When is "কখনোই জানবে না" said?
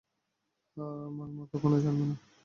1.53-2.15